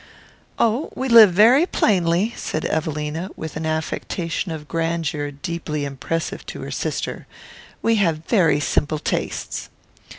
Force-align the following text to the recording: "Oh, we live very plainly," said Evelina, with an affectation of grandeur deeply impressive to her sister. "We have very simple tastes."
"Oh, 0.57 0.89
we 0.95 1.07
live 1.07 1.31
very 1.31 1.67
plainly," 1.67 2.33
said 2.35 2.65
Evelina, 2.65 3.29
with 3.35 3.55
an 3.55 3.67
affectation 3.67 4.51
of 4.51 4.67
grandeur 4.67 5.29
deeply 5.29 5.85
impressive 5.85 6.43
to 6.47 6.61
her 6.61 6.71
sister. 6.71 7.27
"We 7.83 7.97
have 7.97 8.25
very 8.27 8.59
simple 8.59 8.97
tastes." 8.97 9.69